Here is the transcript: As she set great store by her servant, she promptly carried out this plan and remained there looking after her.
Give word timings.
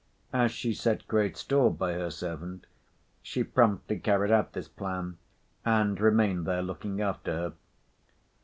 As 0.33 0.51
she 0.51 0.73
set 0.73 1.07
great 1.07 1.37
store 1.37 1.69
by 1.69 1.93
her 1.93 2.09
servant, 2.09 2.65
she 3.21 3.43
promptly 3.43 3.99
carried 3.99 4.31
out 4.31 4.53
this 4.53 4.67
plan 4.67 5.19
and 5.63 6.01
remained 6.01 6.47
there 6.47 6.63
looking 6.63 6.99
after 7.01 7.31
her. 7.33 7.53